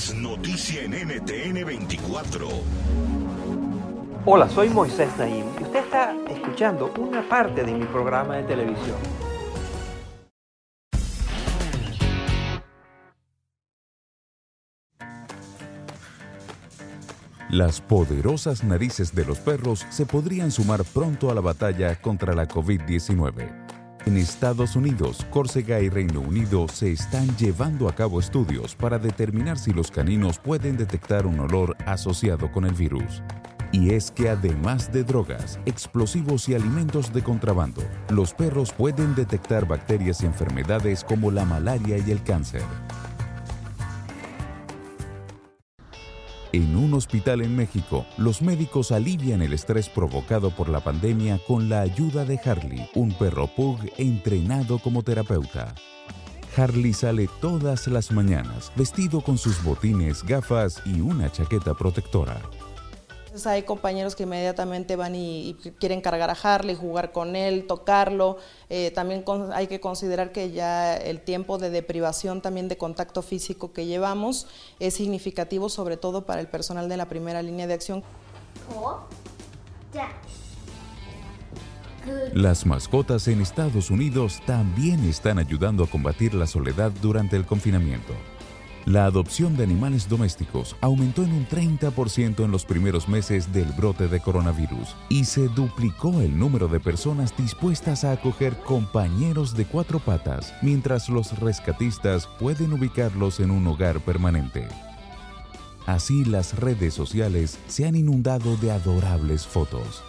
Es 0.00 0.14
noticia 0.14 0.82
en 0.82 0.92
NTN 0.92 1.62
24. 1.62 2.48
Hola, 4.24 4.48
soy 4.48 4.70
Moisés 4.70 5.10
Naim 5.18 5.44
y 5.60 5.62
usted 5.62 5.80
está 5.80 6.16
escuchando 6.26 6.90
una 6.96 7.28
parte 7.28 7.62
de 7.62 7.74
mi 7.74 7.84
programa 7.84 8.36
de 8.36 8.44
televisión. 8.44 8.96
Las 17.50 17.82
poderosas 17.82 18.64
narices 18.64 19.14
de 19.14 19.26
los 19.26 19.38
perros 19.38 19.86
se 19.90 20.06
podrían 20.06 20.50
sumar 20.50 20.82
pronto 20.82 21.30
a 21.30 21.34
la 21.34 21.42
batalla 21.42 22.00
contra 22.00 22.34
la 22.34 22.48
COVID-19. 22.48 23.59
En 24.10 24.16
Estados 24.16 24.74
Unidos, 24.74 25.24
Córcega 25.30 25.80
y 25.80 25.88
Reino 25.88 26.20
Unido 26.20 26.66
se 26.66 26.90
están 26.90 27.28
llevando 27.36 27.88
a 27.88 27.94
cabo 27.94 28.18
estudios 28.18 28.74
para 28.74 28.98
determinar 28.98 29.56
si 29.56 29.72
los 29.72 29.92
caninos 29.92 30.40
pueden 30.40 30.76
detectar 30.76 31.26
un 31.26 31.38
olor 31.38 31.76
asociado 31.86 32.50
con 32.50 32.64
el 32.64 32.74
virus. 32.74 33.22
Y 33.70 33.90
es 33.90 34.10
que 34.10 34.28
además 34.28 34.92
de 34.92 35.04
drogas, 35.04 35.60
explosivos 35.64 36.48
y 36.48 36.56
alimentos 36.56 37.12
de 37.12 37.22
contrabando, 37.22 37.84
los 38.08 38.34
perros 38.34 38.72
pueden 38.72 39.14
detectar 39.14 39.64
bacterias 39.68 40.24
y 40.24 40.26
enfermedades 40.26 41.04
como 41.04 41.30
la 41.30 41.44
malaria 41.44 41.96
y 41.98 42.10
el 42.10 42.20
cáncer. 42.24 42.64
En 46.52 46.76
un 46.76 46.94
hospital 46.94 47.42
en 47.42 47.54
México, 47.54 48.04
los 48.18 48.42
médicos 48.42 48.90
alivian 48.90 49.40
el 49.40 49.52
estrés 49.52 49.88
provocado 49.88 50.50
por 50.50 50.68
la 50.68 50.80
pandemia 50.80 51.38
con 51.46 51.68
la 51.68 51.80
ayuda 51.82 52.24
de 52.24 52.40
Harley, 52.44 52.90
un 52.96 53.12
perro 53.12 53.46
pug 53.46 53.78
entrenado 53.98 54.80
como 54.80 55.04
terapeuta. 55.04 55.72
Harley 56.56 56.92
sale 56.92 57.28
todas 57.40 57.86
las 57.86 58.10
mañanas, 58.10 58.72
vestido 58.74 59.20
con 59.20 59.38
sus 59.38 59.62
botines, 59.62 60.24
gafas 60.24 60.82
y 60.84 61.00
una 61.00 61.30
chaqueta 61.30 61.74
protectora. 61.74 62.40
Hay 63.44 63.62
compañeros 63.62 64.16
que 64.16 64.24
inmediatamente 64.24 64.96
van 64.96 65.14
y, 65.14 65.56
quieren 65.78 66.00
cargar 66.00 66.30
a 66.30 66.32
Harley, 66.34 66.74
jugar 66.74 67.12
con 67.12 67.36
él, 67.36 67.66
tocarlo. 67.66 68.38
Eh, 68.68 68.90
también 68.90 69.24
hay 69.52 69.66
que 69.66 69.80
considerar 69.80 70.32
que 70.32 70.50
ya 70.50 70.96
el 70.96 71.20
tiempo 71.20 71.58
de 71.58 71.70
deprivación 71.70 72.40
también 72.40 72.68
de 72.68 72.76
contacto 72.76 73.22
físico 73.22 73.72
que 73.72 73.86
llevamos 73.86 74.46
es 74.78 74.94
significativo, 74.94 75.68
sobre 75.68 75.96
todo 75.96 76.26
para 76.26 76.40
el 76.40 76.48
personal 76.48 76.88
de 76.88 76.96
la 76.96 77.08
primera 77.08 77.42
línea 77.42 77.66
de 77.66 77.74
acción. 77.74 78.02
Las 82.32 82.64
mascotas 82.66 83.28
en 83.28 83.40
Estados 83.40 83.90
Unidos 83.90 84.40
también 84.46 85.04
están 85.08 85.38
ayudando 85.38 85.84
a 85.84 85.86
combatir 85.86 86.34
la 86.34 86.46
soledad 86.46 86.90
durante 87.02 87.36
el 87.36 87.44
confinamiento. 87.44 88.14
La 88.86 89.04
adopción 89.04 89.56
de 89.56 89.64
animales 89.64 90.08
domésticos 90.08 90.74
aumentó 90.80 91.22
en 91.22 91.32
un 91.32 91.46
30% 91.46 92.44
en 92.44 92.50
los 92.50 92.64
primeros 92.64 93.08
meses 93.08 93.52
del 93.52 93.66
brote 93.72 94.08
de 94.08 94.20
coronavirus 94.20 94.96
y 95.10 95.24
se 95.24 95.48
duplicó 95.48 96.20
el 96.20 96.38
número 96.38 96.66
de 96.66 96.80
personas 96.80 97.36
dispuestas 97.36 98.04
a 98.04 98.12
acoger 98.12 98.56
compañeros 98.60 99.54
de 99.54 99.66
cuatro 99.66 99.98
patas, 99.98 100.54
mientras 100.62 101.08
los 101.10 101.38
rescatistas 101.38 102.26
pueden 102.38 102.72
ubicarlos 102.72 103.40
en 103.40 103.50
un 103.50 103.66
hogar 103.66 104.00
permanente. 104.00 104.66
Así 105.86 106.24
las 106.24 106.58
redes 106.58 106.94
sociales 106.94 107.58
se 107.68 107.86
han 107.86 107.96
inundado 107.96 108.56
de 108.56 108.70
adorables 108.70 109.46
fotos. 109.46 110.02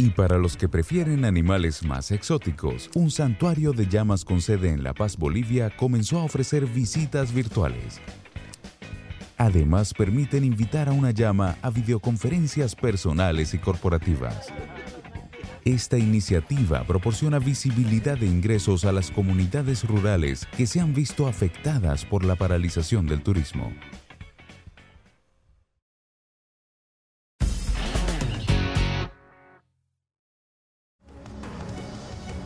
Y 0.00 0.10
para 0.10 0.38
los 0.38 0.56
que 0.56 0.68
prefieren 0.68 1.24
animales 1.24 1.84
más 1.84 2.12
exóticos, 2.12 2.88
un 2.94 3.10
santuario 3.10 3.72
de 3.72 3.88
llamas 3.88 4.24
con 4.24 4.40
sede 4.40 4.70
en 4.70 4.84
La 4.84 4.94
Paz, 4.94 5.16
Bolivia, 5.16 5.76
comenzó 5.76 6.20
a 6.20 6.22
ofrecer 6.22 6.66
visitas 6.66 7.34
virtuales. 7.34 8.00
Además, 9.38 9.92
permiten 9.92 10.44
invitar 10.44 10.88
a 10.88 10.92
una 10.92 11.10
llama 11.10 11.56
a 11.62 11.70
videoconferencias 11.70 12.76
personales 12.76 13.54
y 13.54 13.58
corporativas. 13.58 14.52
Esta 15.64 15.98
iniciativa 15.98 16.84
proporciona 16.84 17.40
visibilidad 17.40 18.16
de 18.16 18.26
ingresos 18.26 18.84
a 18.84 18.92
las 18.92 19.10
comunidades 19.10 19.82
rurales 19.82 20.46
que 20.56 20.68
se 20.68 20.78
han 20.78 20.94
visto 20.94 21.26
afectadas 21.26 22.04
por 22.04 22.24
la 22.24 22.36
paralización 22.36 23.08
del 23.08 23.22
turismo. 23.24 23.72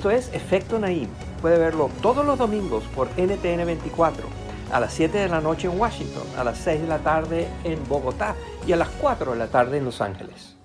Esto 0.02 0.10
es 0.10 0.34
Efecto 0.34 0.80
Naim. 0.80 1.08
Puede 1.40 1.58
verlo 1.58 1.88
todos 2.00 2.26
los 2.26 2.36
domingos 2.36 2.82
por 2.92 3.06
NTN 3.10 3.64
24, 3.64 4.26
a 4.72 4.80
las 4.80 4.92
7 4.94 5.16
de 5.16 5.28
la 5.28 5.40
noche 5.40 5.68
en 5.68 5.78
Washington, 5.78 6.24
a 6.36 6.42
las 6.42 6.58
6 6.58 6.80
de 6.80 6.88
la 6.88 6.98
tarde 6.98 7.46
en 7.62 7.78
Bogotá 7.88 8.34
y 8.66 8.72
a 8.72 8.76
las 8.76 8.88
4 9.00 9.30
de 9.30 9.38
la 9.38 9.46
tarde 9.46 9.78
en 9.78 9.84
Los 9.84 10.00
Ángeles. 10.00 10.56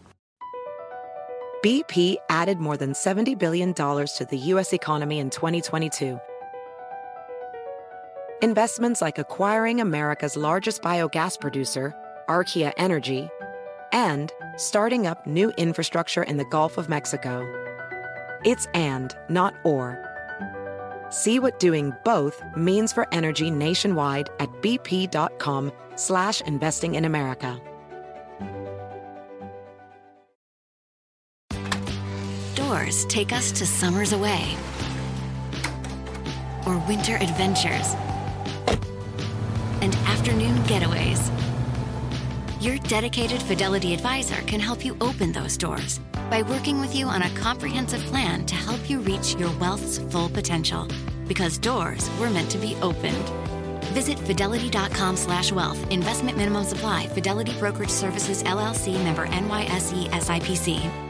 BP 1.61 2.17
added 2.31 2.57
more 2.57 2.77
than 2.77 2.93
$70 2.93 3.37
billion 3.37 3.75
to 3.75 4.25
the 4.27 4.37
U.S. 4.53 4.73
economy 4.73 5.19
in 5.19 5.29
2022. 5.29 6.19
Investments 8.41 9.03
like 9.03 9.19
acquiring 9.19 9.79
America's 9.79 10.35
largest 10.35 10.81
biogas 10.81 11.39
producer, 11.39 11.93
Archaea 12.27 12.73
Energy, 12.77 13.29
and 13.91 14.31
starting 14.55 15.05
up 15.05 15.27
new 15.27 15.51
infrastructure 15.57 16.23
in 16.23 16.37
the 16.37 16.45
Gulf 16.45 16.79
of 16.79 16.89
Mexico. 16.89 17.66
It's 18.47 18.65
and, 18.67 19.13
not 19.27 19.55
or. 19.65 19.99
See 21.09 21.37
what 21.37 21.59
doing 21.59 21.91
both 22.05 22.41
means 22.55 22.93
for 22.93 23.05
energy 23.13 23.51
nationwide 23.51 24.29
at 24.39 24.49
bp.com 24.61 25.69
slash 25.97 26.39
investing 26.39 26.95
in 26.95 27.03
America. 27.03 27.59
Doors 32.55 33.03
take 33.09 33.33
us 33.33 33.51
to 33.51 33.65
summers 33.65 34.13
away 34.13 34.55
or 36.65 36.77
winter 36.87 37.17
adventures 37.17 37.95
and 39.81 39.93
afternoon 40.07 40.55
getaways. 40.63 41.56
Your 42.67 42.79
dedicated 42.79 43.41
Fidelity 43.41 43.93
advisor 43.93 44.41
can 44.41 44.59
help 44.59 44.83
you 44.83 44.97
open 44.99 45.31
those 45.31 45.55
doors 45.55 46.01
by 46.29 46.41
working 46.41 46.81
with 46.81 46.93
you 46.93 47.05
on 47.05 47.21
a 47.21 47.29
comprehensive 47.29 48.01
plan 48.01 48.45
to 48.45 48.55
help 48.55 48.89
you 48.89 48.99
reach 48.99 49.35
your 49.35 49.57
wealth's 49.57 49.99
full 50.11 50.27
potential. 50.27 50.85
Because 51.29 51.57
doors 51.57 52.09
were 52.19 52.29
meant 52.29 52.51
to 52.51 52.57
be 52.57 52.75
opened. 52.81 53.29
Visit 53.93 54.19
fidelity.com 54.19 55.15
slash 55.15 55.53
wealth. 55.53 55.79
Investment 55.91 56.37
minimum 56.37 56.65
supply. 56.65 57.07
Fidelity 57.07 57.57
Brokerage 57.57 57.89
Services 57.89 58.43
LLC 58.43 59.01
member 59.01 59.27
NYSE 59.27 60.09
SIPC. 60.09 61.06